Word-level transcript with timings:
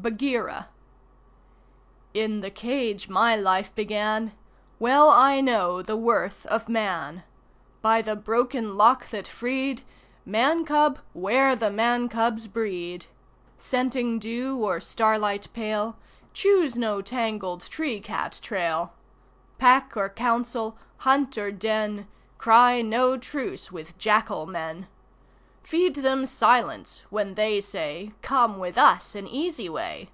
Bagheera 0.00 0.68
In 2.14 2.38
the 2.38 2.52
cage 2.52 3.08
my 3.08 3.34
life 3.34 3.74
began; 3.74 4.30
Well 4.78 5.10
I 5.10 5.40
know 5.40 5.82
the 5.82 5.96
worth 5.96 6.46
of 6.46 6.68
Man. 6.68 7.24
By 7.82 8.00
the 8.02 8.14
Broken 8.14 8.76
Lock 8.76 9.10
that 9.10 9.26
freed 9.26 9.82
Man 10.24 10.64
cub, 10.64 11.00
'ware 11.14 11.56
the 11.56 11.72
Man 11.72 12.08
cub's 12.08 12.46
breed! 12.46 13.06
Scenting 13.58 14.20
dew 14.20 14.58
or 14.62 14.78
starlight 14.78 15.52
pale, 15.52 15.96
Choose 16.32 16.76
no 16.76 17.02
tangled 17.02 17.62
tree 17.62 17.98
cat 18.00 18.38
trail. 18.40 18.92
Pack 19.58 19.96
or 19.96 20.08
council, 20.08 20.78
hunt 20.98 21.36
or 21.36 21.50
den, 21.50 22.06
Cry 22.38 22.82
no 22.82 23.16
truce 23.18 23.72
with 23.72 23.98
Jackal 23.98 24.46
Men. 24.46 24.86
Feed 25.64 25.96
them 25.96 26.24
silence 26.24 27.02
when 27.10 27.34
they 27.34 27.60
say: 27.60 28.12
"Come 28.22 28.58
with 28.58 28.78
us 28.78 29.14
an 29.14 29.26
easy 29.26 29.68
way." 29.68 30.08